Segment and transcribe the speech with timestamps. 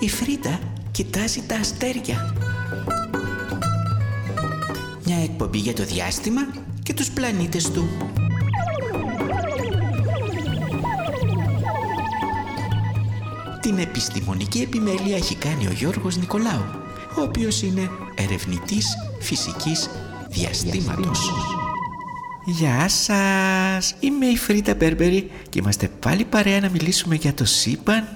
[0.00, 0.58] Η Φρίτα
[0.90, 2.34] κοιτάζει τα αστέρια.
[5.04, 6.40] Μια εκπομπή για το διάστημα
[6.82, 7.88] και τους πλανήτες του.
[13.60, 16.64] Την επιστημονική επιμέλεια έχει κάνει ο Γιώργος Νικολάου,
[17.18, 18.86] ο οποίος είναι ερευνητής
[19.20, 19.90] φυσικής
[20.28, 21.20] διαστήματος.
[22.46, 28.08] Γεια σας, είμαι η Φρίτα Μπέρμπερη και είμαστε πάλι παρέα να μιλήσουμε για το σύμπαν,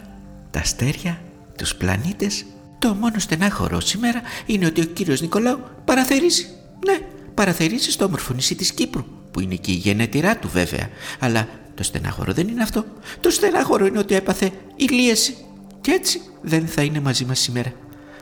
[0.50, 1.20] τα αστέρια,
[1.56, 2.44] τους πλανήτες.
[2.78, 6.46] Το μόνο στενάχωρο σήμερα είναι ότι ο κύριος Νικολάου παραθερίζει.
[6.86, 6.98] Ναι,
[7.34, 10.88] παραθερίζει στο όμορφο νησί της Κύπρου, που είναι και η γενέτειρά του βέβαια.
[11.18, 12.84] Αλλά το στενάχωρο δεν είναι αυτό.
[13.20, 15.36] Το στενάχωρο είναι ότι έπαθε ηλίαση.
[15.80, 17.72] Και έτσι δεν θα είναι μαζί μας σήμερα.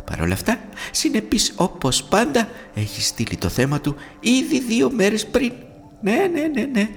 [0.04, 0.60] Παρ' όλα αυτά,
[0.90, 5.52] συνεπής όπως πάντα, έχει στείλει το θέμα του ήδη δύο μέρες πριν.
[6.00, 6.88] Ναι, ναι, ναι, ναι.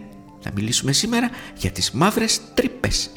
[0.43, 3.09] Να μιλήσουμε σήμερα για τις μαύρες τρύπες.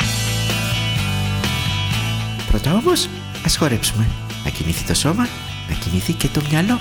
[2.48, 3.08] Πρώτα όμως,
[3.44, 4.06] ας χορέψουμε.
[4.44, 5.28] Να κινηθεί το σώμα,
[5.68, 6.78] να κινηθεί και το μυαλό.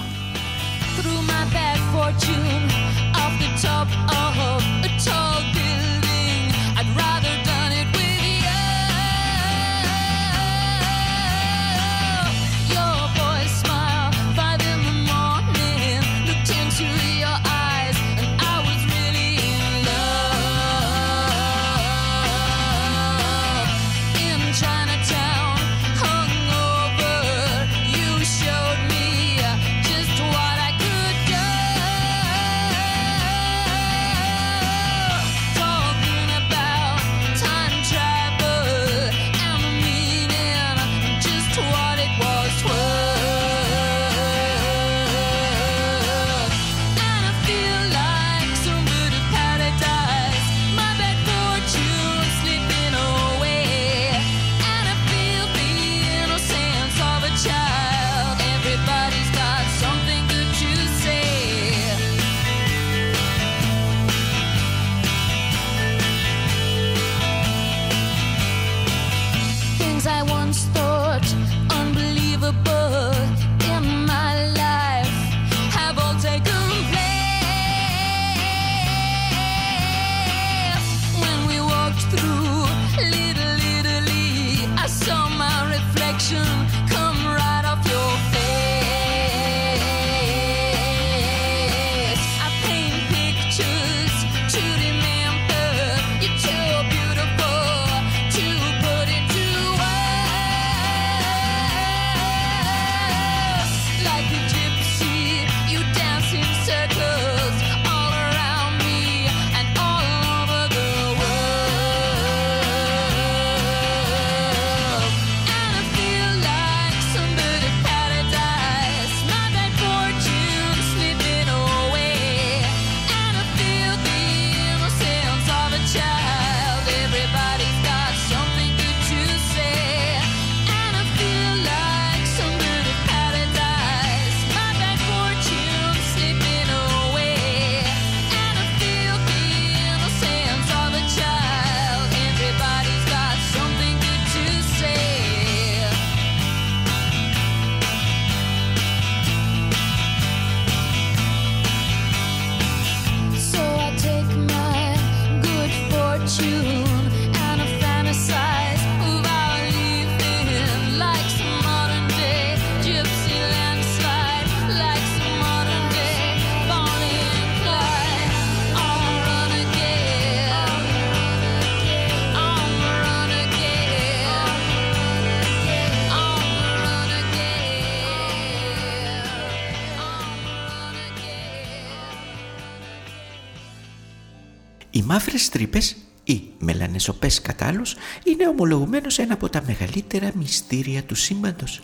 [185.03, 191.81] Μαύρες τρύπες ή μελανεσοπές κατάλλους είναι ομολογουμένως ένα από τα μεγαλύτερα μυστήρια του σύμπαντος.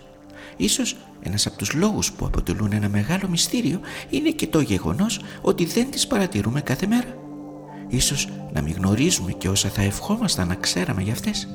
[0.57, 3.79] Ίσως ένας από τους λόγους που αποτελούν ένα μεγάλο μυστήριο
[4.09, 7.17] είναι και το γεγονός ότι δεν τις παρατηρούμε κάθε μέρα.
[7.87, 11.47] Ίσως να μην γνωρίζουμε και όσα θα ευχόμασταν να ξέραμε για αυτές.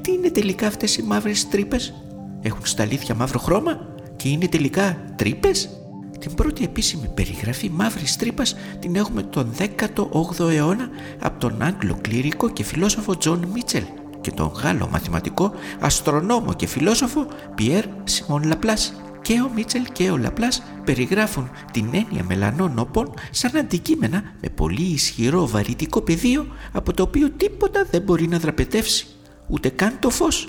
[0.00, 1.94] Τι είναι τελικά αυτές οι μαύρες τρύπες;
[2.42, 5.68] Έχουν στα αλήθεια μαύρο χρώμα; Και είναι τελικά τρύπες;
[6.18, 10.88] Την πρώτη επίσημη περιγραφή μαύρης τρύπας την έχουμε τον 18ο αιώνα
[11.20, 13.84] από τον Άγγλο κληρικό και φιλόσοφο Τζον Μίτσελ
[14.20, 19.00] και τον Γάλλο μαθηματικό, αστρονόμο και φιλόσοφο Πιέρ Σιμών Λαπλάς.
[19.22, 24.82] Και ο Μίτσελ και ο Λαπλάς περιγράφουν την έννοια μελανών οπών σαν αντικείμενα με πολύ
[24.82, 29.06] ισχυρό βαρυτικό πεδίο από το οποίο τίποτα δεν μπορεί να δραπετεύσει,
[29.48, 30.48] ούτε καν το φως.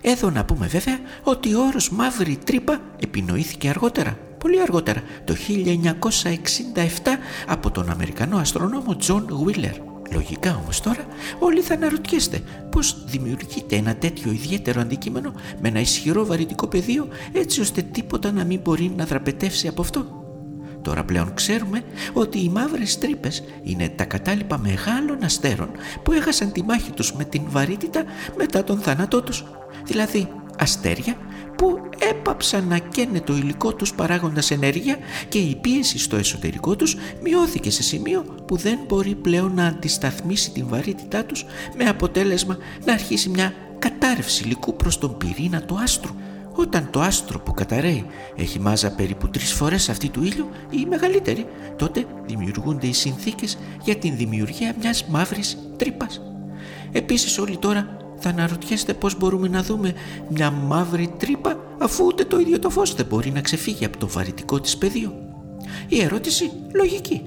[0.00, 7.08] Εδώ να πούμε βέβαια ότι ο όρος μαύρη τρύπα επινοήθηκε αργότερα, πολύ αργότερα, το 1967
[7.46, 9.72] από τον Αμερικανό αστρονόμο Τζον Γουίλερ.
[10.12, 11.06] Λογικά όμως τώρα
[11.38, 17.60] όλοι θα αναρωτιέστε πώς δημιουργείται ένα τέτοιο ιδιαίτερο αντικείμενο με ένα ισχυρό βαρυτικό πεδίο έτσι
[17.60, 20.06] ώστε τίποτα να μην μπορεί να δραπετεύσει από αυτό.
[20.82, 21.82] Τώρα πλέον ξέρουμε
[22.12, 25.70] ότι οι μαύρες τρύπες είναι τα κατάλοιπα μεγάλων αστέρων
[26.02, 28.04] που έχασαν τη μάχη τους με την βαρύτητα
[28.36, 29.44] μετά τον θάνατό τους.
[29.84, 31.16] Δηλαδή αστέρια
[31.56, 31.80] που
[32.10, 34.98] έπαψαν να καίνε το υλικό τους παράγοντας ενέργεια
[35.28, 40.50] και η πίεση στο εσωτερικό τους μειώθηκε σε σημείο που δεν μπορεί πλέον να αντισταθμίσει
[40.50, 41.44] την βαρύτητά τους
[41.76, 46.14] με αποτέλεσμα να αρχίσει μια κατάρρευση υλικού προς τον πυρήνα του άστρου.
[46.56, 48.06] Όταν το άστρο που καταραίει
[48.36, 51.46] έχει μάζα περίπου τρεις φορές αυτή του ήλιου ή μεγαλύτερη,
[51.76, 56.20] τότε δημιουργούνται οι συνθήκες για την δημιουργία μιας μαύρης τρύπας.
[56.92, 59.94] Επίσης όλοι τώρα θα αναρωτιέστε πώς μπορούμε να δούμε
[60.28, 64.08] μια μαύρη τρύπα αφού ούτε το ίδιο το φως δεν μπορεί να ξεφύγει από το
[64.08, 65.12] βαρυτικό της πεδίο.
[65.88, 67.22] Η ερώτηση λογική.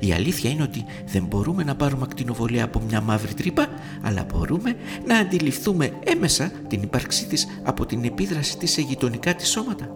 [0.00, 3.66] Η αλήθεια είναι ότι δεν μπορούμε να πάρουμε ακτινοβολία από μια μαύρη τρύπα,
[4.02, 4.76] αλλά μπορούμε
[5.06, 9.88] να αντιληφθούμε έμεσα την ύπαρξή της από την επίδραση της σε γειτονικά της σώματα.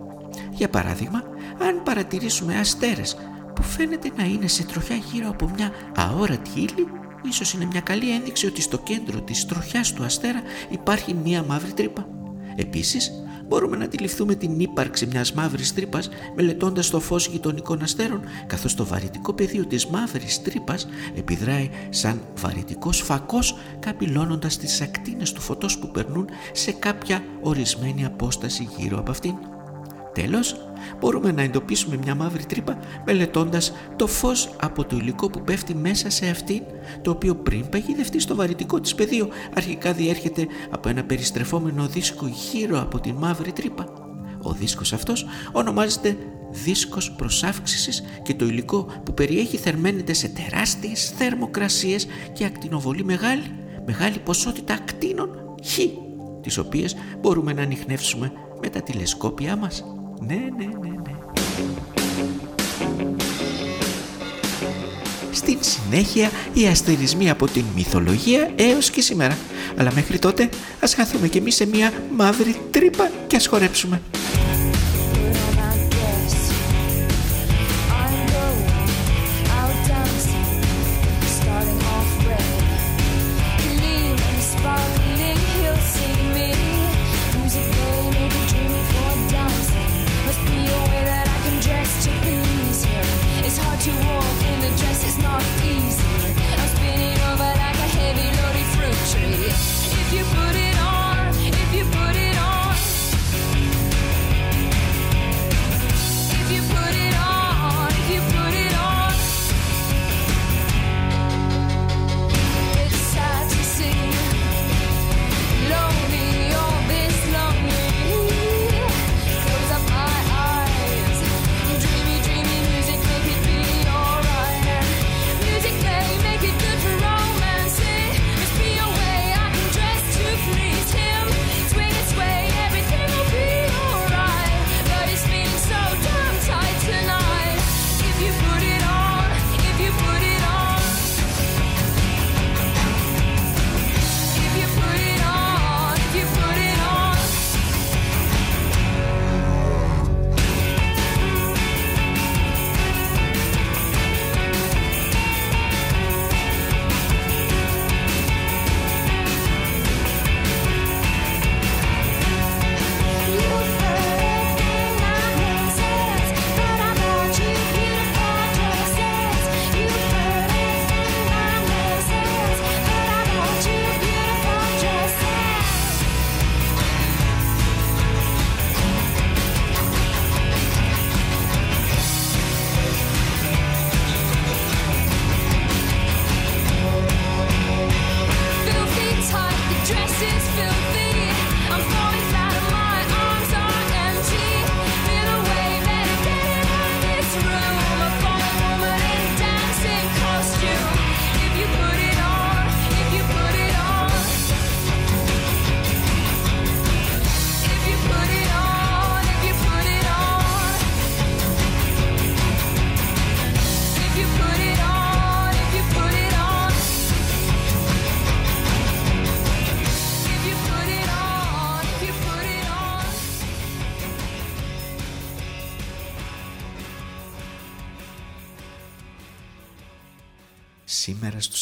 [0.50, 1.22] Για παράδειγμα,
[1.58, 3.16] αν παρατηρήσουμε αστέρες
[3.54, 6.86] που φαίνεται να είναι σε τροχιά γύρω από μια αόρατη ύλη,
[7.28, 11.72] ίσως είναι μια καλή ένδειξη ότι στο κέντρο της τροχιάς του αστέρα υπάρχει μια μαύρη
[11.72, 12.08] τρύπα.
[12.56, 13.12] Επίσης,
[13.48, 18.84] μπορούμε να αντιληφθούμε την ύπαρξη μιας μαύρης τρύπας μελετώντας το φως γειτονικών αστέρων καθώς το
[18.84, 25.90] βαρυτικό πεδίο της μαύρης τρύπας επιδράει σαν βαρυτικός φακός καπηλώνοντας τις ακτίνες του φωτός που
[25.90, 29.55] περνούν σε κάποια ορισμένη απόσταση γύρω από αυτήν.
[30.16, 30.56] Τέλος,
[31.00, 36.10] μπορούμε να εντοπίσουμε μια μαύρη τρύπα μελετώντας το φως από το υλικό που πέφτει μέσα
[36.10, 36.62] σε αυτήν,
[37.02, 42.80] το οποίο πριν παγιδευτεί στο βαρυτικό της πεδίο αρχικά διέρχεται από ένα περιστρεφόμενο δίσκο γύρω
[42.80, 43.86] από την μαύρη τρύπα.
[44.42, 46.16] Ο δίσκος αυτός ονομάζεται
[46.50, 53.54] δίσκος προσάυξησης και το υλικό που περιέχει θερμαίνεται σε τεράστιες θερμοκρασίες και ακτινοβολή μεγάλη,
[53.86, 55.30] μεγάλη ποσότητα ακτίνων
[55.64, 55.78] χ,
[56.40, 59.95] τις οποίες μπορούμε να ανοιχνεύσουμε με τα τηλεσκόπια μας.
[60.20, 61.14] Ναι, ναι, ναι, ναι.
[65.32, 69.36] Στην συνέχεια οι αστερισμοί από την μυθολογία έως και σήμερα.
[69.76, 70.48] Αλλά μέχρι τότε
[70.80, 74.00] ας χαθούμε κι εμείς σε μια μαύρη τρύπα και ας χορέψουμε.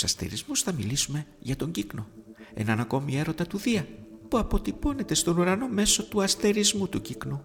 [0.05, 2.07] Αστερισμούς θα μιλήσουμε για τον κύκνο,
[2.55, 3.87] έναν ακόμη έρωτα του Δία
[4.29, 7.45] που αποτυπώνεται στον ουρανό μέσω του αστερισμού του κύκνου.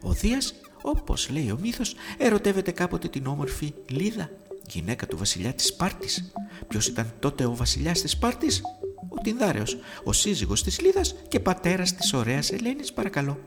[0.00, 4.30] Ο Δίας, όπως λέει ο μύθος, ερωτεύεται κάποτε την όμορφη Λίδα,
[4.68, 6.32] γυναίκα του βασιλιά της Σπάρτης.
[6.68, 8.60] Ποιος ήταν τότε ο βασιλιάς της Σπάρτης;
[9.08, 13.38] Ο Τινδάρεος, ο σύζυγος της Λίδας και πατέρας της ωραίας Ελένης παρακαλώ.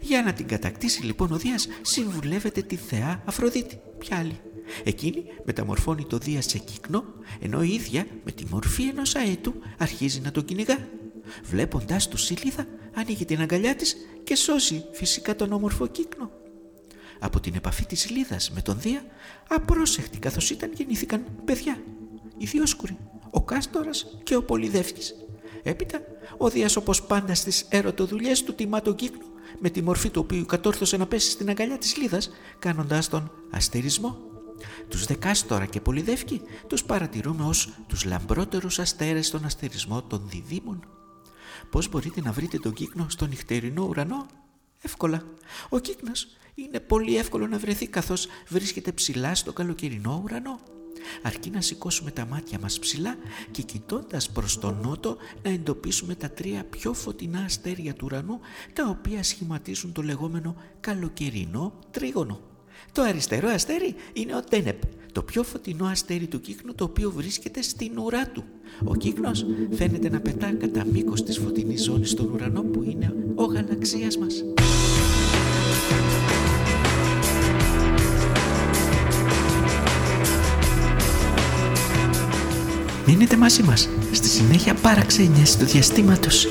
[0.00, 3.80] Για να την κατακτήσει λοιπόν ο Δίας συμβουλεύεται τη θεά Αφροδίτη.
[3.98, 4.40] Ποια άλλη;
[4.84, 7.04] Εκείνη μεταμορφώνει το Δία σε κύκνο,
[7.40, 10.88] ενώ η ίδια με τη μορφή ενός αέτου αρχίζει να τον κυνηγά.
[11.42, 16.30] Βλέποντάς του Σιλίδα ανοίγει την αγκαλιά της και σώζει φυσικά τον όμορφο κύκνο.
[17.18, 19.04] Από την επαφή της Λίδας με τον Δία,
[19.48, 21.82] απρόσεχτη καθώς ήταν γεννήθηκαν παιδιά,
[22.38, 22.96] οι Διόσκουροι,
[23.30, 25.14] ο Κάστορας και ο Πολυδεύκης.
[25.62, 26.00] Έπειτα,
[26.36, 29.24] ο Δίας όπως πάντα στις έρωτοδουλειές του τιμά τον κύκνο
[29.58, 34.29] με τη μορφή του οποίου κατόρθωσε να πέσει στην αγκαλιά της Λίδας κάνοντας τον αστερισμό.
[34.88, 40.84] Τους Δεκάστορα και Πολυδεύκη τους παρατηρούμε ως τους λαμπρότερους αστέρες στον αστερισμό των διδήμων.
[41.70, 44.26] Πώς μπορείτε να βρείτε τον κύκνο στο νυχτερινό ουρανό;
[44.82, 45.24] Εύκολα.
[45.68, 50.58] Ο κύκνος είναι πολύ εύκολο να βρεθεί καθώς βρίσκεται ψηλά στο καλοκαιρινό ουρανό.
[51.22, 53.16] Αρκεί να σηκώσουμε τα μάτια μας ψηλά
[53.50, 58.40] και κοιτώντας προς τον νότο να εντοπίσουμε τα τρία πιο φωτεινά αστέρια του ουρανού
[58.72, 62.49] τα οποία σχηματίζουν το λεγόμενο καλοκαιρινό τρίγωνο.
[62.92, 64.82] Το αριστερό αστέρι είναι ο Τένεπ,
[65.12, 68.44] το πιο φωτεινό αστέρι του κύκνου το οποίο βρίσκεται στην ουρά του.
[68.84, 73.44] Ο κύκνος φαίνεται να πετά κατά μήκος της φωτεινής ζώνης στον ουρανό που είναι ο
[73.44, 74.44] γαλαξίας μας.
[83.06, 86.48] Μείνετε μαζί μας στη συνέχεια παραξένιας του διαστήματος.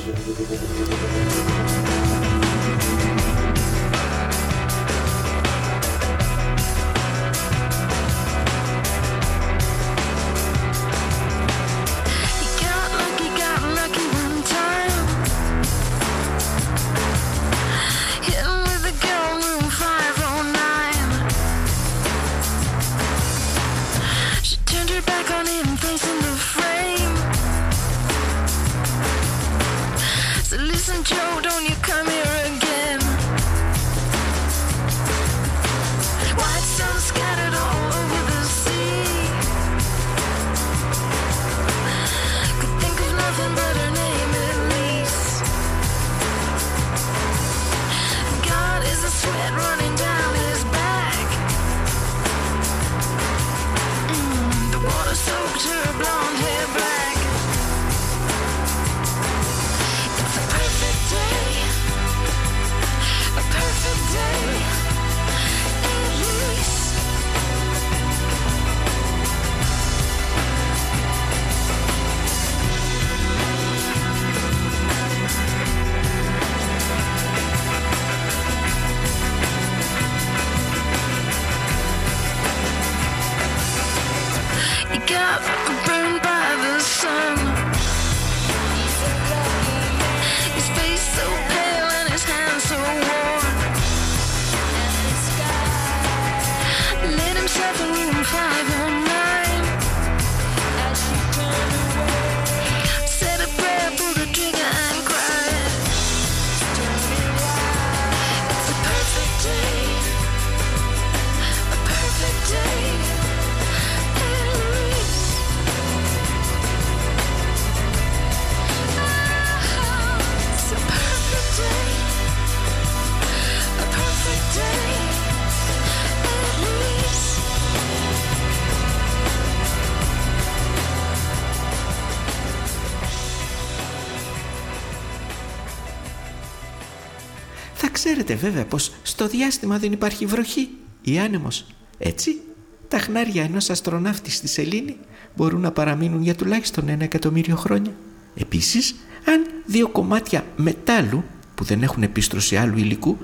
[138.30, 140.68] Ξέρετε βέβαια πως στο διάστημα δεν υπάρχει βροχή
[141.02, 141.66] ή άνεμος.
[141.98, 142.40] Έτσι,
[142.88, 144.96] τα χνάρια ενός αστροναύτη στη σελήνη
[145.36, 147.92] μπορούν να παραμείνουν για τουλάχιστον ένα εκατομμύριο χρόνια.
[148.34, 148.94] Επίσης,
[149.24, 153.18] αν δύο κομμάτια μετάλλου που δεν έχουν επίστρωση άλλου υλικού,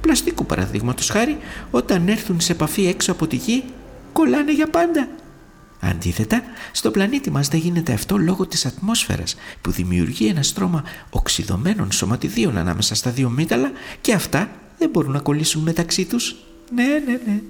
[0.00, 1.38] πλαστικού παραδείγματος χάρη,
[1.70, 3.64] όταν έρθουν σε επαφή έξω από τη γη,
[4.12, 5.08] κολλάνε για πάντα.
[5.80, 6.42] Αντίθετα,
[6.72, 12.56] στο πλανήτη μας δεν γίνεται αυτό λόγω της ατμόσφαιρας που δημιουργεί ένα στρώμα οξυδωμένων σωματιδίων
[12.56, 16.36] ανάμεσα στα δύο μέταλλα και αυτά δεν μπορούν να κολλήσουν μεταξύ τους.
[16.74, 17.40] Ναι, ναι, ναι.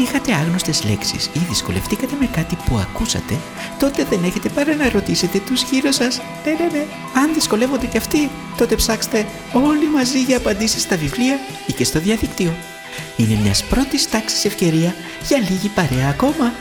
[0.00, 3.38] Είχατε άγνωστες λέξεις ή δυσκολευτήκατε με κάτι που ακούσατε,
[3.78, 6.20] τότε δεν έχετε παρά να ρωτήσετε τους γύρω σας.
[6.44, 6.84] Ναι, ναι, ναι.
[7.16, 11.98] Αν δυσκολεύονται κι αυτοί, τότε ψάξτε όλοι μαζί για απαντήσεις στα βιβλία ή και στο
[12.00, 12.54] διαδίκτυο.
[13.16, 14.94] Είναι μιας πρώτης τάξης ευκαιρία
[15.28, 16.52] για λίγη παρέα ακόμα.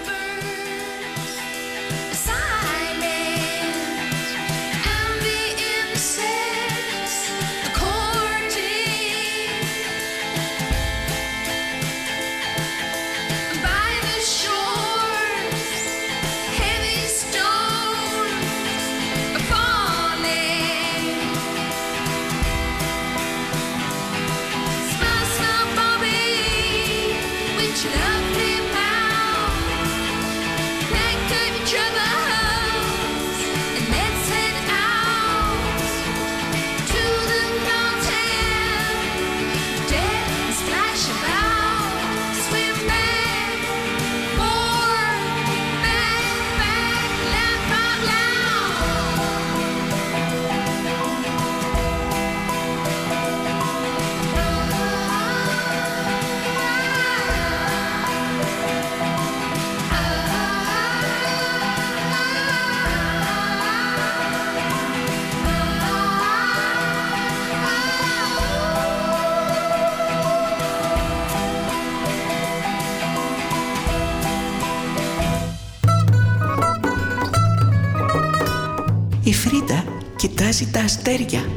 [79.28, 79.84] Η Φρίντα
[80.16, 81.50] κοιτάζει τα αστέρια.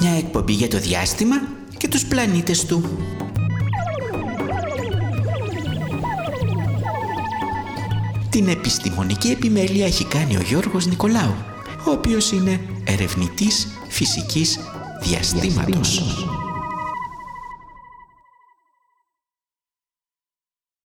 [0.00, 1.36] Μια εκπομπή για το διάστημα
[1.76, 2.98] και τους πλανήτες του.
[8.30, 11.34] Την επιστημονική επιμέλεια έχει κάνει ο Γιώργος Νικολάου,
[11.86, 14.58] ο οποίος είναι ερευνητής φυσικής
[15.02, 16.02] διαστήματος.